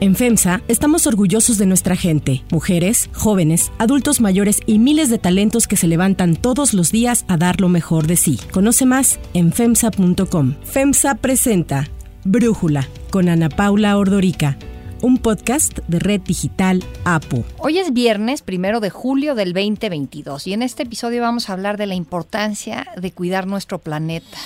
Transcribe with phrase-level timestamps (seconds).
[0.00, 5.68] En FEMSA estamos orgullosos de nuestra gente, mujeres, jóvenes, adultos mayores y miles de talentos
[5.68, 8.40] que se levantan todos los días a dar lo mejor de sí.
[8.50, 10.54] Conoce más en FEMSA.com.
[10.64, 11.86] FEMSA presenta
[12.24, 14.56] Brújula con Ana Paula Ordorica
[15.02, 17.44] un podcast de Red Digital APU.
[17.58, 21.78] Hoy es viernes, primero de julio del 2022, y en este episodio vamos a hablar
[21.78, 24.38] de la importancia de cuidar nuestro planeta.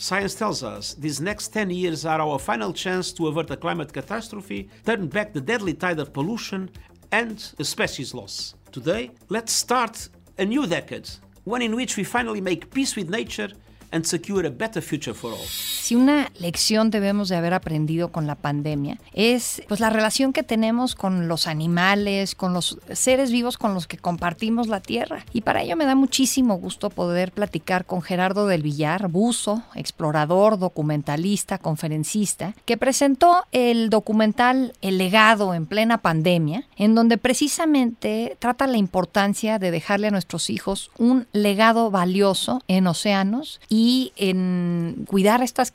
[0.00, 3.92] Science tells us these next 10 years are our final chance to avert a climate
[3.92, 6.70] catastrophe, turn back the deadly tide of pollution,
[7.12, 8.54] and a species loss.
[8.72, 10.08] Today, let's start
[10.38, 11.06] a new decade,
[11.44, 13.50] one in which we finally make peace with nature
[13.92, 15.46] and secure a better future for all.
[15.90, 20.44] Si una lección debemos de haber aprendido con la pandemia es pues la relación que
[20.44, 25.24] tenemos con los animales, con los seres vivos con los que compartimos la tierra.
[25.32, 30.60] Y para ello me da muchísimo gusto poder platicar con Gerardo del Villar, buzo, explorador,
[30.60, 38.68] documentalista, conferencista, que presentó el documental El legado en plena pandemia, en donde precisamente trata
[38.68, 45.42] la importancia de dejarle a nuestros hijos un legado valioso en océanos y en cuidar
[45.42, 45.72] estas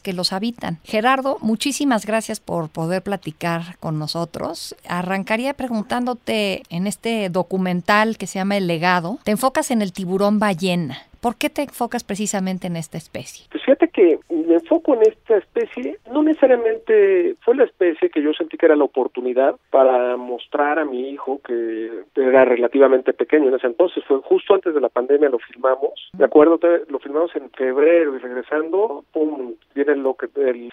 [0.00, 0.78] que los habitan.
[0.84, 4.76] Gerardo, muchísimas gracias por poder platicar con nosotros.
[4.88, 10.38] Arrancaría preguntándote en este documental que se llama El legado, te enfocas en el tiburón
[10.38, 10.98] ballena.
[11.26, 13.46] ¿Por qué te enfocas precisamente en esta especie?
[13.50, 18.32] Pues fíjate que me enfoco en esta especie, no necesariamente fue la especie que yo
[18.32, 23.54] sentí que era la oportunidad para mostrar a mi hijo que era relativamente pequeño en
[23.54, 27.50] ese entonces, fue justo antes de la pandemia lo filmamos, me acuerdo, lo filmamos en
[27.50, 30.70] febrero y regresando, pum, viene lo que, el,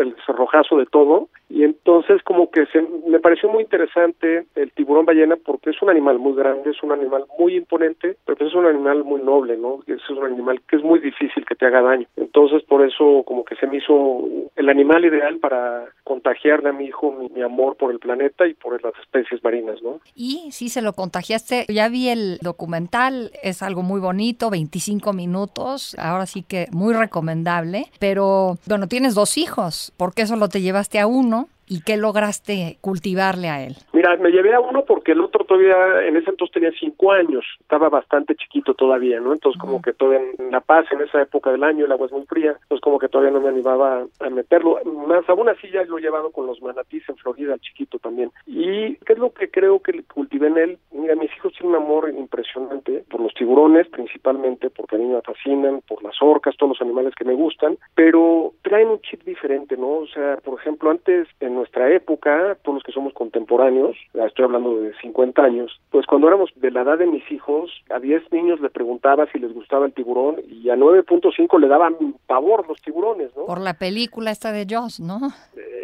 [0.00, 5.06] el cerrojazo de todo y entonces como que se, me pareció muy interesante el tiburón
[5.06, 8.54] ballena porque es un animal muy grande, es un animal muy imponente, pero pues es
[8.54, 9.80] un animal muy noble, ¿no?
[9.94, 12.06] Es un animal que es muy difícil que te haga daño.
[12.16, 16.86] Entonces, por eso como que se me hizo el animal ideal para contagiarle a mi
[16.86, 20.00] hijo mi, amor por el planeta y por las especies marinas, ¿no?
[20.14, 25.94] Y si se lo contagiaste, ya vi el documental, es algo muy bonito, 25 minutos,
[25.98, 30.98] ahora sí que muy recomendable, pero bueno, tienes dos hijos, ¿por qué solo te llevaste
[31.00, 31.48] a uno?
[31.66, 33.76] ¿Y qué lograste cultivarle a él?
[33.92, 37.44] Mira, me llevé a uno porque el otro todavía, en ese entonces tenía cinco años,
[37.60, 39.32] estaba bastante chiquito todavía, ¿no?
[39.32, 42.12] Entonces como que todavía en La Paz, en esa época del año, el agua es
[42.12, 44.78] muy fría, entonces como que todavía no me animaba a meterlo.
[44.84, 48.30] Más aún así ya lo he llevado con los manatís en Florida, al chiquito también.
[48.46, 50.78] ¿Y qué es lo que creo que cultivé en él?
[50.92, 55.20] Mira, mis hijos tienen un amor impresionante por los tiburones, principalmente, porque a mí me
[55.22, 59.76] fascinan, por las orcas, todos los animales que me gustan, pero traen un chip diferente,
[59.76, 59.98] ¿no?
[59.98, 64.80] O sea, por ejemplo, antes en nuestra época, todos los que somos contemporáneos, estoy hablando
[64.80, 68.60] de 50 años, pues cuando éramos de la edad de mis hijos, a 10 niños
[68.60, 73.34] le preguntaba si les gustaba el tiburón y a 9.5 le daban pavor los tiburones,
[73.36, 73.46] ¿no?
[73.46, 75.20] Por la película esta de Joss, ¿no?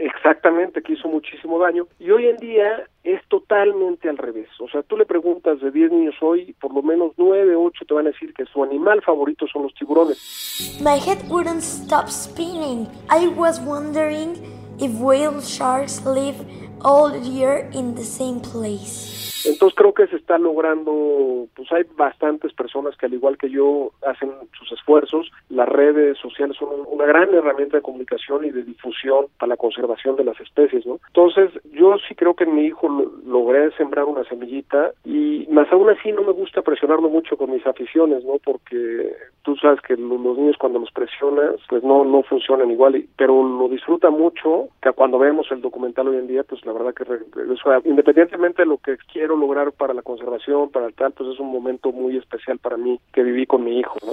[0.00, 1.86] Exactamente, que hizo muchísimo daño.
[1.98, 4.48] Y hoy en día es totalmente al revés.
[4.60, 7.94] O sea, tú le preguntas de 10 niños hoy, por lo menos 9, 8 te
[7.94, 10.80] van a decir que su animal favorito son los tiburones.
[10.82, 12.86] My head wouldn't stop spinning.
[13.10, 16.46] I was wondering if whale sharks live
[16.80, 19.19] all year in the same place.
[19.44, 23.92] Entonces creo que se está logrando, pues hay bastantes personas que al igual que yo
[24.06, 25.30] hacen sus esfuerzos.
[25.48, 30.16] Las redes sociales son una gran herramienta de comunicación y de difusión para la conservación
[30.16, 31.00] de las especies, ¿no?
[31.08, 32.88] Entonces yo sí creo que mi hijo
[33.24, 37.66] logré sembrar una semillita y más aún así no me gusta presionarlo mucho con mis
[37.66, 38.38] aficiones, ¿no?
[38.44, 43.42] Porque tú sabes que los niños cuando los presionas pues no no funcionan igual, pero
[43.42, 47.04] lo disfruta mucho que cuando vemos el documental hoy en día pues la verdad que
[47.04, 51.40] eso, independientemente de lo que quiero lograr para la conservación, para el tal, pues es
[51.40, 53.96] un momento muy especial para mí que viví con mi hijo.
[54.04, 54.12] ¿no?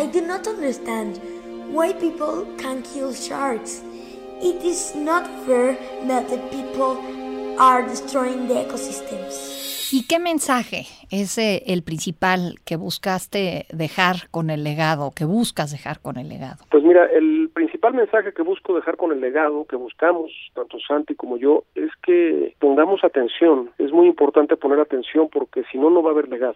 [0.00, 1.18] I do not understand
[1.72, 3.82] why people can kill sharks.
[4.40, 6.98] It is not fair that the people
[7.58, 9.62] are destroying the ecosystems.
[9.92, 15.70] ¿Y qué mensaje es eh, el principal que buscaste dejar con el legado, que buscas
[15.70, 16.64] dejar con el legado?
[16.70, 17.41] Pues mira, el
[17.82, 21.90] principal mensaje que busco dejar con el legado, que buscamos, tanto Santi como yo, es
[22.04, 23.70] que pongamos atención.
[23.78, 26.54] Es muy importante poner atención porque si no, no va a haber legado.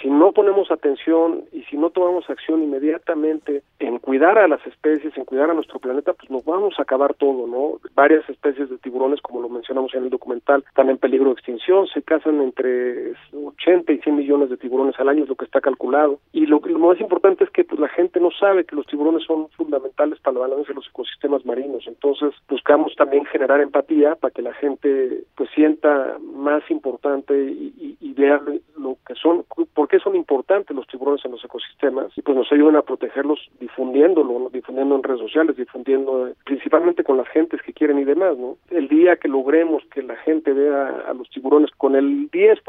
[0.00, 5.16] Si no ponemos atención y si no tomamos acción inmediatamente en cuidar a las especies,
[5.16, 7.78] en cuidar a nuestro planeta, pues nos vamos a acabar todo, ¿no?
[7.94, 11.86] Varias especies de tiburones, como lo mencionamos en el documental, están en peligro de extinción,
[11.88, 15.44] se casan en entre 80 y 100 millones de tiburones al año es lo que
[15.44, 16.20] está calculado.
[16.32, 19.24] Y lo, lo más importante es que pues, la gente no sabe que los tiburones
[19.24, 21.84] son fundamentales para el balance de los ecosistemas marinos.
[21.86, 28.03] Entonces buscamos también generar empatía para que la gente pues sienta más importante y, y,
[28.14, 28.40] vea
[28.76, 29.44] lo que son,
[29.74, 33.38] por qué son importantes los tiburones en los ecosistemas y pues nos ayudan a protegerlos
[33.60, 38.36] difundiéndolo, difundiendo en redes sociales, difundiendo eh, principalmente con las gentes que quieren y demás,
[38.38, 38.56] ¿no?
[38.70, 42.62] El día que logremos que la gente vea a los tiburones con el 10%,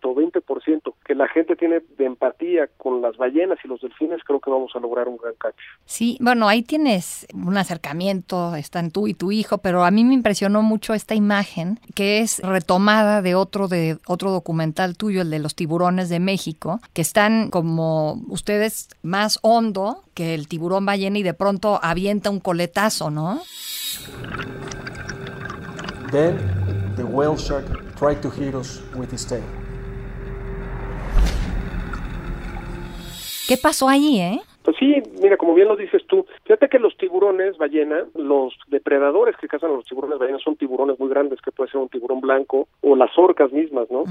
[0.00, 4.50] 20% que la gente tiene de empatía con las ballenas y los delfines, creo que
[4.50, 5.58] vamos a lograr un gran cambio.
[5.84, 10.14] Sí, bueno, ahí tienes un acercamiento, están tú y tu hijo, pero a mí me
[10.14, 15.38] impresionó mucho esta imagen que es retomada de otro de otro documental tuyo, el de
[15.38, 21.22] los tiburones de México, que están como ustedes más hondo que el tiburón ballena y
[21.22, 23.42] de pronto avienta un coletazo, ¿no?
[26.10, 26.38] Then
[26.96, 27.64] the whale shark
[27.96, 29.42] tried to hit us with his tail.
[33.48, 34.42] ¿Qué pasó ahí, eh?
[34.62, 39.36] Pues sí, mira, como bien lo dices tú, fíjate que los tiburones ballena, los depredadores
[39.36, 42.20] que cazan a los tiburones ballena son tiburones muy grandes, que puede ser un tiburón
[42.20, 44.04] blanco o las orcas mismas, ¿no?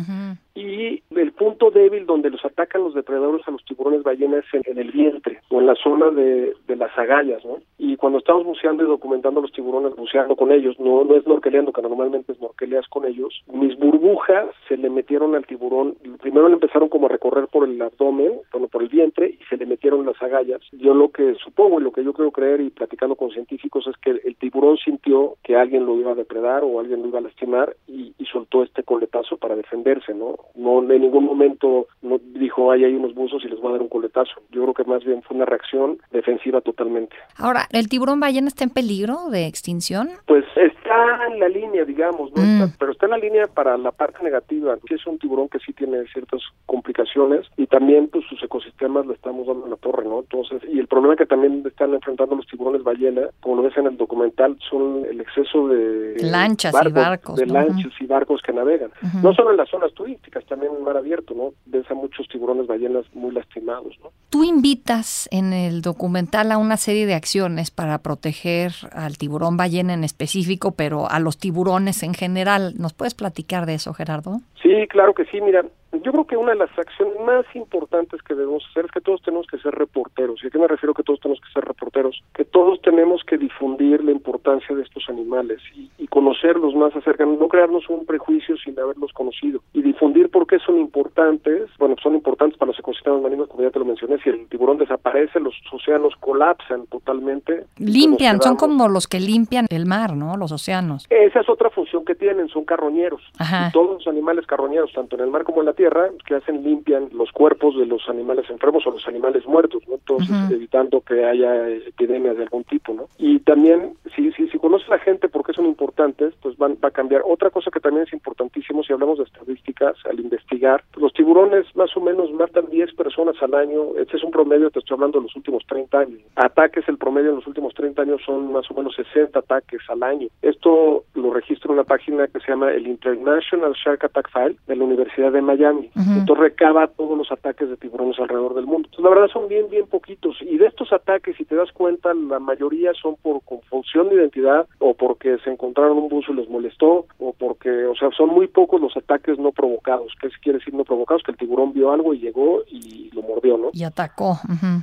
[0.53, 4.77] Y el punto débil donde los atacan los depredadores a los tiburones ballena es en,
[4.77, 7.59] el vientre o en la zona de, de, las agallas, ¿no?
[7.77, 11.71] Y cuando estamos buceando y documentando los tiburones, buceando con ellos, no, no es norqueleando,
[11.71, 16.55] que normalmente es norqueleas con ellos, mis burbujas se le metieron al tiburón, primero le
[16.55, 20.05] empezaron como a recorrer por el abdomen, bueno, por el vientre, y se le metieron
[20.05, 20.40] las agallas
[20.71, 23.95] yo lo que supongo y lo que yo creo creer y platicando con científicos es
[23.97, 27.23] que el, tiburón sintió que alguien lo iba a depredar o alguien lo iba a
[27.23, 30.37] lastimar y, soltó este coletazo para defenderse, ¿no?
[30.55, 33.81] No en ningún momento no dijo, ay, hay unos buzos y les voy a dar
[33.81, 34.31] un coletazo.
[34.51, 37.13] Yo creo que más bien fue una reacción defensiva totalmente.
[37.37, 40.11] Ahora, ¿el tiburón ballena está en peligro de extinción?
[40.27, 42.41] Pues está en la línea, digamos, ¿no?
[42.41, 42.71] Mm.
[42.79, 45.73] pero está en la línea para la parte negativa, que es un tiburón que sí
[45.73, 50.23] tiene ciertas complicaciones y también pues sus ecosistemas le estamos dando la torre, ¿no?
[50.31, 53.87] Entonces, y el problema que también están enfrentando los tiburones ballena, como lo ves en
[53.87, 58.91] el documental, son el exceso de lanchas y barcos, de lanchas y barcos que navegan.
[59.21, 61.53] No solo en las zonas turísticas, también en mar abierto, ¿no?
[61.65, 64.11] Ves a muchos tiburones ballenas muy lastimados, ¿no?
[64.29, 69.93] Tú invitas en el documental a una serie de acciones para proteger al tiburón ballena
[69.93, 72.75] en específico, pero a los tiburones en general.
[72.77, 74.39] ¿Nos puedes platicar de eso, Gerardo?
[74.61, 75.41] Sí, claro que sí.
[75.41, 79.01] Mira, yo creo que una de las acciones más importantes que debemos hacer es que
[79.01, 80.41] todos tenemos que ser reporteros.
[80.43, 82.23] ¿Y a qué me refiero que todos tenemos que ser reporteros?
[82.33, 87.47] Que todos tenemos que difundir la importancia de estos animales y, conocerlos más acerca, no
[87.47, 91.69] crearnos un prejuicio sin haberlos conocido y difundir por qué son importantes.
[91.79, 94.17] Bueno, son importantes para los ecosistemas marinos, como ya te lo mencioné.
[94.21, 97.65] Si el tiburón desaparece, los océanos colapsan totalmente.
[97.77, 100.35] Limpian, son como los que limpian el mar, ¿no?
[100.35, 101.05] Los océanos.
[101.09, 103.21] Esa es otra función que tienen, son carroñeros.
[103.39, 105.80] Y todos los animales carroñeros, tanto en el mar como en la tierra,
[106.25, 109.95] que hacen limpian los cuerpos de los animales enfermos o los animales muertos, ¿no?
[109.95, 113.07] Entonces, evitando que haya epidemias de algún tipo, ¿no?
[113.17, 116.89] Y también, si, si, si conoce la gente por qué son importantes, pues van, va
[116.89, 117.23] a cambiar.
[117.25, 121.95] Otra cosa que también es importantísimo, si hablamos de estadísticas, al investigar, los tiburones más
[121.95, 125.23] o menos matan 10 personas al año, este es un promedio, te estoy hablando de
[125.23, 126.19] los últimos 30 años.
[126.35, 130.03] Ataques, el promedio en los últimos 30 años son más o menos 60 ataques al
[130.03, 130.27] año.
[130.41, 134.83] Esto lo registra una página que se llama el International Shark Attack File de la
[134.83, 138.87] Universidad de Miami entonces recaba todos los ataques de tiburones alrededor del mundo.
[138.87, 140.37] Entonces, la verdad son bien, bien poquitos.
[140.41, 144.67] Y de estos ataques, si te das cuenta, la mayoría son por confusión de identidad
[144.79, 148.47] o porque se encontraron un buzo y les molestó o porque, o sea, son muy
[148.47, 150.13] pocos los ataques no provocados.
[150.21, 151.23] ¿Qué quiere decir no provocados?
[151.23, 153.69] Que el tiburón vio algo y llegó y lo mordió, ¿no?
[153.73, 154.37] Y atacó.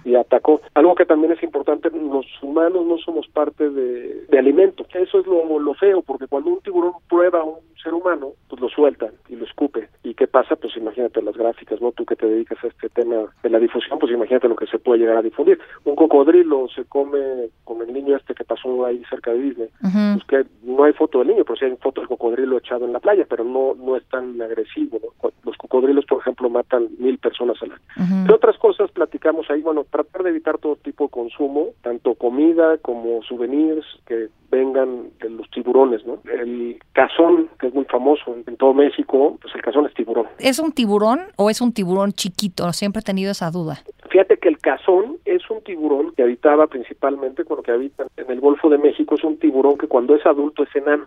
[0.05, 0.61] Y atacó.
[0.75, 4.87] Algo que también es importante, los humanos no somos parte de, de alimento.
[4.95, 8.61] Eso es lo, lo feo, porque cuando un tiburón prueba a un ser humano, pues
[8.61, 9.89] lo suelta y lo escupe.
[10.03, 10.57] ¿Y qué pasa?
[10.57, 11.93] Pues imagínate las gráficas, ¿no?
[11.93, 14.79] Tú que te dedicas a este tema de la difusión, pues imagínate lo que se
[14.79, 15.59] puede llegar a difundir.
[15.85, 19.69] Un cocodrilo se come con el niño este que pasó ahí cerca de Disney.
[19.81, 22.93] Pues que no hay foto del niño, pero sí hay foto del cocodrilo echado en
[22.93, 25.31] la playa, pero no no es tan agresivo, ¿no?
[25.45, 28.27] Los cocodrilos, por ejemplo, matan mil personas al año.
[28.27, 29.63] ¿Qué otras cosas platicamos ahí?
[29.63, 35.31] Bueno, tratar de evitar todo tipo de consumo, tanto comida como souvenirs, que vengan de
[35.31, 36.21] los tiburones, ¿no?
[36.25, 40.27] El cazón, que es muy famoso en, todo México, pues el cazón es tiburón.
[40.39, 42.73] ¿Es un tiburón o es un tiburón chiquito?
[42.73, 43.83] Siempre he tenido esa duda.
[44.11, 48.41] Fíjate que el cazón es un tiburón que habitaba principalmente, lo que habita en el
[48.41, 51.07] Golfo de México, es un tiburón que cuando es adulto es enano,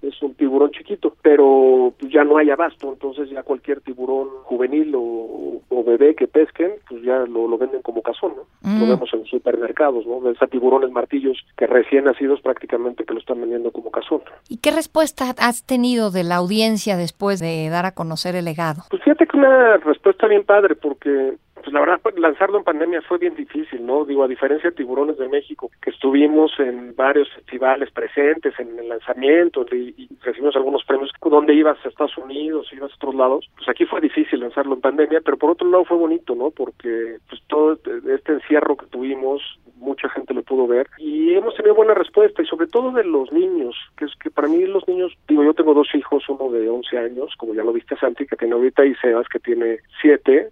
[0.00, 5.60] es un tiburón chiquito, pero ya no hay abasto, entonces ya cualquier tiburón juvenil o,
[5.86, 8.78] bebé que pesquen, pues ya lo, lo venden como cazón, ¿no?
[8.78, 10.20] Lo vemos en supermercados, ¿no?
[10.20, 14.20] Ves a tiburones martillos que recién nacidos prácticamente que lo están vendiendo como cazón.
[14.48, 18.82] ¿Y qué respuesta has tenido de la audiencia después de dar a conocer el legado?
[18.90, 23.02] Pues fíjate que una respuesta bien padre, porque pues la verdad, pues, lanzarlo en pandemia
[23.02, 24.04] fue bien difícil, ¿no?
[24.04, 28.88] Digo, a diferencia de Tiburones de México, que estuvimos en varios festivales presentes en el
[28.88, 33.68] lanzamiento y, recibimos algunos premios, donde ibas a Estados Unidos, ibas a otros lados, pues
[33.68, 36.50] aquí fue difícil lanzarlo en pandemia, pero por otro lado fue bonito, ¿no?
[36.50, 37.78] Porque pues todo
[38.08, 39.42] este encierro que tuvimos,
[39.80, 43.32] mucha gente lo pudo ver y hemos tenido buena respuesta y sobre todo de los
[43.32, 46.68] niños, que es que para mí los niños, digo, yo tengo dos hijos, uno de
[46.68, 50.50] 11 años, como ya lo viste Santi, que tiene ahorita, y Sebas, que tiene 7,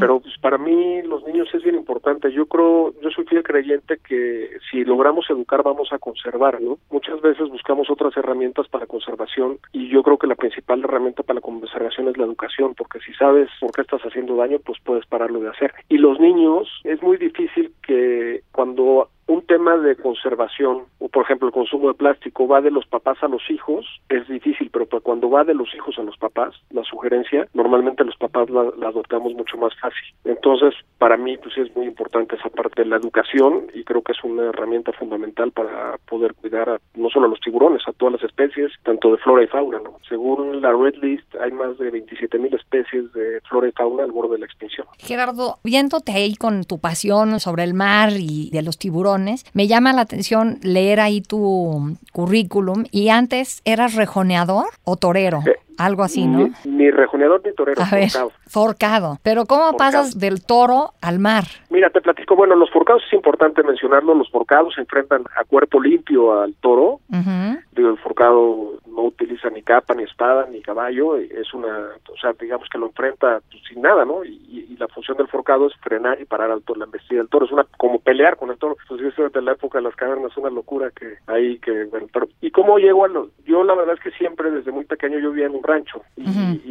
[0.00, 2.32] pero pues para mí los niños es bien importante.
[2.32, 6.78] Yo creo, yo soy fiel creyente que si logramos educar vamos a conservar, ¿no?
[6.90, 11.36] Muchas veces buscamos otras herramientas para conservación y yo creo que la principal herramienta para
[11.36, 15.06] la conservación es la educación, porque si sabes por qué estás haciendo daño, pues puedes
[15.06, 15.72] pararlo de hacer.
[15.88, 21.48] Y los niños es muy difícil que cuando un tema de conservación, o por ejemplo
[21.48, 25.02] el consumo de plástico, va de los papás a los hijos, es difícil, pero pues
[25.02, 29.34] cuando va de los hijos a los papás, la sugerencia, normalmente los papás la, adoptamos
[29.34, 30.14] mucho más fácil.
[30.24, 34.12] Entonces, para mí, pues es muy importante esa parte de la educación y creo que
[34.12, 38.14] es una herramienta fundamental para poder cuidar a, no solo a los tiburones, a todas
[38.14, 39.78] las especies, tanto de flora y fauna.
[40.08, 44.12] Según la Red List, hay más de 27 mil especies de flora y fauna al
[44.12, 44.86] borde de la extinción.
[44.98, 49.17] Gerardo, viéndote ahí con tu pasión sobre el mar y de los tiburones,
[49.52, 55.42] me llama la atención leer ahí tu currículum y antes eras rejoneador o torero.
[55.78, 56.50] Algo así, ¿no?
[56.64, 58.32] Ni, rejoneador ni torero, forcado.
[58.48, 59.18] forcado.
[59.22, 61.44] Pero ¿cómo pasas del toro al mar?
[61.70, 65.80] Mira, te platico, bueno, los forcados es importante mencionarlo, los forcados se enfrentan a cuerpo
[65.80, 66.98] limpio al toro.
[67.08, 72.32] Digo, el forcado no utiliza ni capa, ni espada, ni caballo, es una, o sea,
[72.32, 74.24] digamos que lo enfrenta sin nada, ¿no?
[74.24, 77.46] Y, la función del forcado es frenar y parar al toro, la embestida del toro,
[77.46, 78.76] es una, como pelear con el toro.
[78.86, 82.52] Pues eso de la época de las cavernas, una locura que hay que, pero, ¿y
[82.52, 85.46] cómo llego a lo, yo la verdad es que siempre desde muy pequeño yo vivía
[85.46, 86.28] en un rancho y,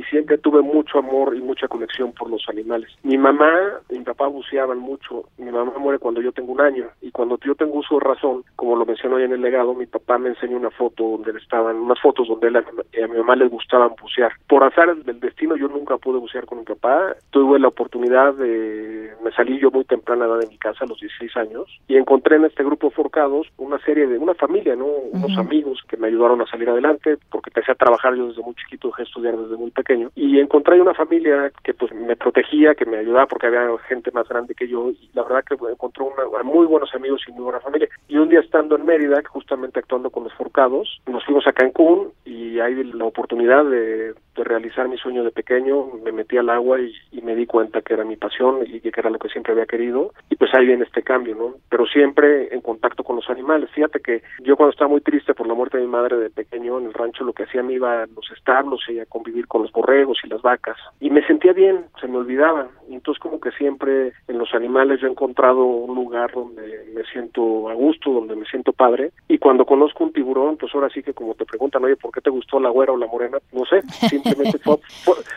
[0.10, 2.90] siempre tuve mucho amor y mucha conexión por los animales.
[3.04, 3.52] Mi mamá
[3.90, 5.26] y mi papá buceaban mucho.
[5.38, 8.46] Mi mamá muere cuando yo tengo un año y cuando yo tengo uso de razón,
[8.56, 11.76] como lo menciono hoy en el legado, mi papá me enseñó una foto donde estaban,
[11.76, 14.32] unas fotos donde a mi mamá les gustaban bucear.
[14.48, 17.16] Por azar del destino yo nunca pude bucear con mi papá.
[17.32, 21.00] Tuve la oportunidad de, me salí yo muy temprana edad de mi casa, a los
[21.00, 24.86] 16 años, y encontré en este grupo Forcados una serie de, una familia, ¿no?
[24.86, 28.56] Unos amigos que me ayudaron a salir adelante porque empecé a trabajar yo desde muy
[28.56, 32.86] chiquito, dejé estudiar desde muy pequeño y encontré una familia que pues me protegía, que
[32.86, 36.44] me ayudaba porque había gente más grande que yo y la verdad que encontré una,
[36.44, 37.90] muy buenos amigos y muy buena familia.
[38.08, 42.07] Y un día estando en Mérida, justamente actuando con los Forcados, nos fuimos a Cancún
[42.26, 44.14] y hay la oportunidad de,
[44.44, 46.94] realizar mi sueño de pequeño, me metí al agua y,
[47.28, 50.14] me di cuenta que era mi pasión y que era lo que siempre había querido
[50.30, 51.56] y pues ahí viene este cambio, ¿no?
[51.70, 53.70] Pero siempre en contacto con los animales.
[53.72, 56.80] Fíjate que yo cuando estaba muy triste por la muerte de mi madre de pequeño
[56.80, 59.64] en el rancho lo que hacía me iba a los establos y a convivir con
[59.64, 62.70] los borregos y las vacas y me sentía bien, se me olvidaba.
[62.90, 67.04] Y entonces como que siempre en los animales yo he encontrado un lugar donde me
[67.12, 71.04] siento a gusto, donde me siento padre y cuando conozco un tiburón, pues ahora sí
[71.04, 73.38] que como te preguntan, oye, ¿por qué te gustó la güera o la morena?
[73.52, 73.82] No sé,
[74.28, 74.78] simplemente fue,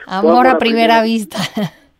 [0.06, 1.38] amor, a primera vista.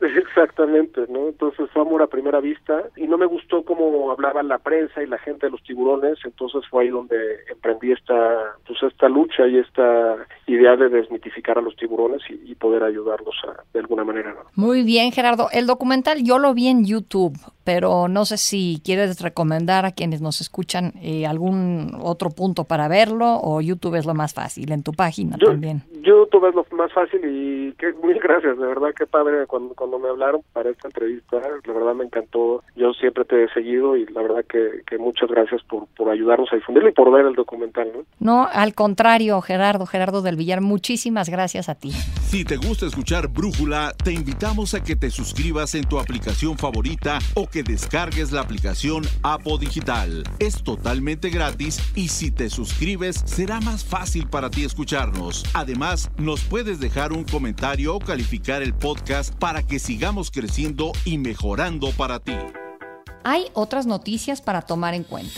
[0.01, 1.29] Exactamente, ¿no?
[1.29, 5.07] Entonces fue amor a primera vista y no me gustó cómo hablaba la prensa y
[5.07, 7.17] la gente de los tiburones, entonces fue ahí donde
[7.51, 10.17] emprendí esta, pues esta lucha y esta
[10.47, 13.35] idea de desmitificar a los tiburones y, poder ayudarlos
[13.73, 14.37] de alguna manera.
[14.55, 15.49] Muy bien, Gerardo.
[15.51, 20.21] El documental yo lo vi en YouTube, pero no sé si quieres recomendar a quienes
[20.21, 24.83] nos escuchan eh, algún otro punto para verlo o YouTube es lo más fácil, en
[24.83, 25.85] tu página también.
[26.03, 29.99] YouTube es lo más fácil y que, mil gracias, de verdad que padre cuando cuando
[29.99, 32.63] me hablaron para esta entrevista, la verdad me encantó.
[32.77, 36.53] Yo siempre te he seguido y la verdad que, que muchas gracias por, por ayudarnos
[36.53, 37.91] a difundirlo y por ver el documental.
[37.95, 38.05] ¿no?
[38.19, 41.91] no, al contrario, Gerardo, Gerardo del Villar, muchísimas gracias a ti.
[41.91, 47.19] Si te gusta escuchar Brújula, te invitamos a que te suscribas en tu aplicación favorita
[47.35, 50.25] o que descargues la aplicación Apo Digital.
[50.39, 55.45] Es totalmente gratis y si te suscribes será más fácil para ti escucharnos.
[55.55, 61.19] Además, nos puedes dejar un comentario o calificar el podcast para que sigamos creciendo y
[61.19, 62.37] mejorando para ti.
[63.25, 65.33] Hay otras noticias para tomar en cuenta.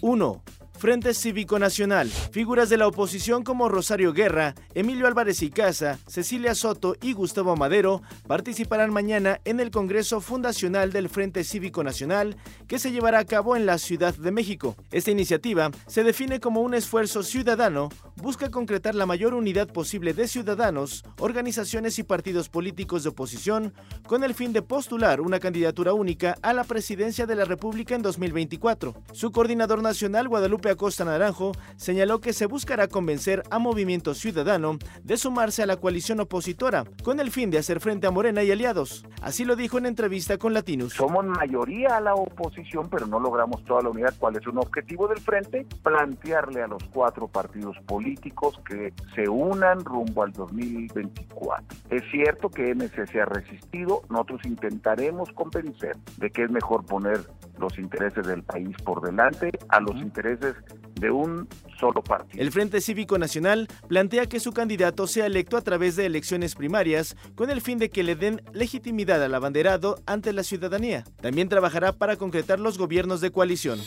[0.00, 0.42] 1.
[0.78, 2.08] Frente Cívico Nacional.
[2.08, 7.56] Figuras de la oposición como Rosario Guerra, Emilio Álvarez y Casa, Cecilia Soto y Gustavo
[7.56, 12.36] Madero participarán mañana en el Congreso Fundacional del Frente Cívico Nacional
[12.68, 14.76] que se llevará a cabo en la Ciudad de México.
[14.92, 17.88] Esta iniciativa se define como un esfuerzo ciudadano
[18.20, 23.72] busca concretar la mayor unidad posible de ciudadanos, organizaciones y partidos políticos de oposición
[24.06, 28.02] con el fin de postular una candidatura única a la presidencia de la República en
[28.02, 28.94] 2024.
[29.12, 35.16] Su coordinador nacional, Guadalupe Acosta Naranjo, señaló que se buscará convencer a Movimiento Ciudadano de
[35.16, 39.04] sumarse a la coalición opositora con el fin de hacer frente a Morena y aliados.
[39.22, 40.94] Así lo dijo en entrevista con Latinus.
[40.94, 44.14] Somos mayoría a la oposición, pero no logramos toda la unidad.
[44.18, 45.66] ¿Cuál es un objetivo del frente?
[45.82, 51.76] Plantearle a los cuatro partidos políticos que se unan rumbo al 2024.
[51.90, 57.20] Es cierto que MC se ha resistido, nosotros intentaremos convencer de que es mejor poner
[57.58, 60.54] los intereses del país por delante a los intereses
[60.94, 61.48] de un
[61.78, 62.42] solo partido.
[62.42, 67.16] El Frente Cívico Nacional plantea que su candidato sea electo a través de elecciones primarias
[67.34, 71.04] con el fin de que le den legitimidad al abanderado ante la ciudadanía.
[71.20, 73.78] También trabajará para concretar los gobiernos de coalición.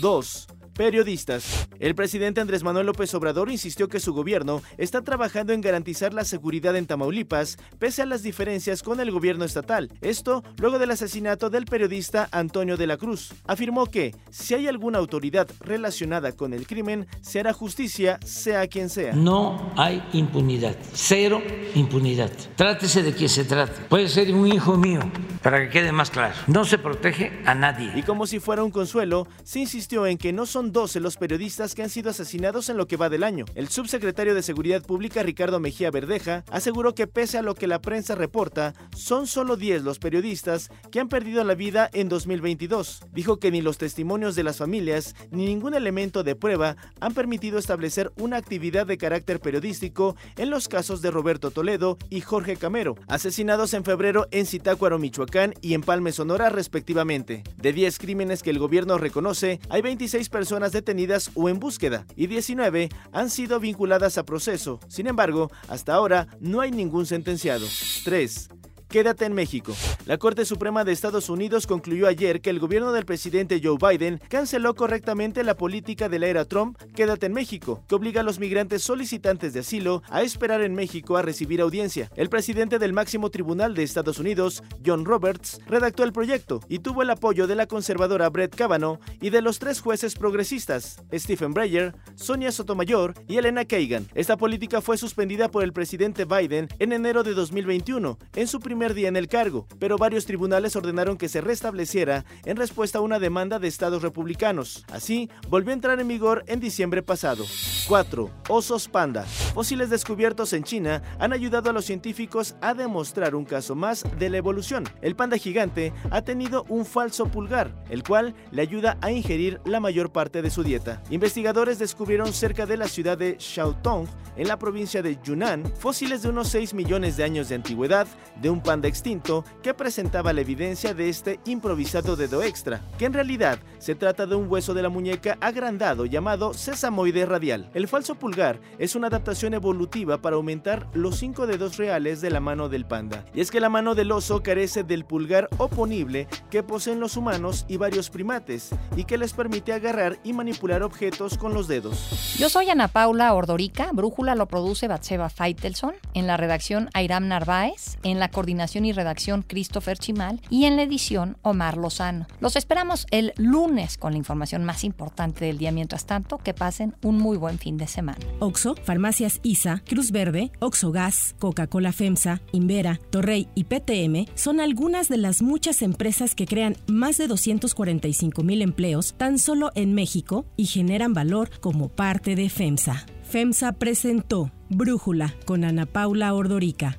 [0.00, 1.68] 2 periodistas.
[1.78, 6.24] El presidente Andrés Manuel López Obrador insistió que su gobierno está trabajando en garantizar la
[6.24, 9.92] seguridad en Tamaulipas, pese a las diferencias con el gobierno estatal.
[10.00, 13.34] Esto luego del asesinato del periodista Antonio de la Cruz.
[13.46, 18.88] Afirmó que, si hay alguna autoridad relacionada con el crimen, se hará justicia, sea quien
[18.88, 19.12] sea.
[19.12, 21.42] No hay impunidad, cero
[21.74, 22.32] impunidad.
[22.56, 23.82] Trátese de quien se trate.
[23.90, 25.00] Puede ser un hijo mío,
[25.42, 26.34] para que quede más claro.
[26.46, 27.92] No se protege a nadie.
[27.94, 31.74] Y como si fuera un consuelo, se insistió en que no son 12 los periodistas
[31.74, 33.44] que han sido asesinados en lo que va del año.
[33.54, 37.80] El subsecretario de Seguridad Pública, Ricardo Mejía Verdeja, aseguró que pese a lo que la
[37.80, 43.02] prensa reporta, son solo 10 los periodistas que han perdido la vida en 2022.
[43.12, 47.58] Dijo que ni los testimonios de las familias ni ningún elemento de prueba han permitido
[47.58, 52.96] establecer una actividad de carácter periodístico en los casos de Roberto Toledo y Jorge Camero,
[53.08, 57.42] asesinados en febrero en Zitácuaro, Michoacán y en Palme, Sonora, respectivamente.
[57.56, 62.26] De 10 crímenes que el gobierno reconoce, hay 26 personas detenidas o en búsqueda y
[62.26, 64.80] 19 han sido vinculadas a proceso.
[64.88, 67.66] Sin embargo, hasta ahora no hay ningún sentenciado.
[68.04, 68.48] 3.
[68.90, 69.72] Quédate en México.
[70.04, 74.20] La Corte Suprema de Estados Unidos concluyó ayer que el gobierno del presidente Joe Biden
[74.28, 78.40] canceló correctamente la política de la era Trump, Quédate en México, que obliga a los
[78.40, 82.10] migrantes solicitantes de asilo a esperar en México a recibir audiencia.
[82.16, 87.02] El presidente del máximo tribunal de Estados Unidos, John Roberts, redactó el proyecto y tuvo
[87.02, 91.94] el apoyo de la conservadora Brett Kavanaugh y de los tres jueces progresistas, Stephen Breyer,
[92.16, 94.08] Sonia Sotomayor y Elena Kagan.
[94.16, 98.79] Esta política fue suspendida por el presidente Biden en enero de 2021, en su primer
[98.88, 103.18] día en el cargo, pero varios tribunales ordenaron que se restableciera en respuesta a una
[103.18, 104.84] demanda de estados republicanos.
[104.90, 107.44] Así, volvió a entrar en vigor en diciembre pasado.
[107.86, 108.30] 4.
[108.48, 109.24] Osos panda.
[109.24, 114.30] Fósiles descubiertos en China han ayudado a los científicos a demostrar un caso más de
[114.30, 114.84] la evolución.
[115.02, 119.80] El panda gigante ha tenido un falso pulgar, el cual le ayuda a ingerir la
[119.80, 121.02] mayor parte de su dieta.
[121.10, 126.30] Investigadores descubrieron cerca de la ciudad de Shaotong, en la provincia de Yunnan, fósiles de
[126.30, 128.06] unos 6 millones de años de antigüedad
[128.40, 133.12] de un panda extinto que presentaba la evidencia de este improvisado dedo extra, que en
[133.12, 137.68] realidad se trata de un hueso de la muñeca agrandado llamado sesamoide radial.
[137.74, 142.38] El falso pulgar es una adaptación evolutiva para aumentar los cinco dedos reales de la
[142.38, 143.24] mano del panda.
[143.34, 147.64] Y es que la mano del oso carece del pulgar oponible que poseen los humanos
[147.66, 152.36] y varios primates, y que les permite agarrar y manipular objetos con los dedos.
[152.38, 157.98] Yo soy Ana Paula Ordorica, Brújula lo produce Batseba Feitelson, en la redacción Airam Narváez,
[158.04, 158.30] en la
[158.60, 162.26] y redacción Christopher Chimal y en la edición Omar Lozano.
[162.40, 165.72] Los esperamos el lunes con la información más importante del día.
[165.72, 168.18] Mientras tanto, que pasen un muy buen fin de semana.
[168.38, 175.08] Oxo, Farmacias ISA, Cruz Verde, Oxo Gas, Coca-Cola FEMSA, Invera, Torrey y PTM son algunas
[175.08, 180.44] de las muchas empresas que crean más de 245 mil empleos tan solo en México
[180.56, 183.06] y generan valor como parte de FEMSA.
[183.22, 186.98] FEMSA presentó Brújula con Ana Paula Ordorica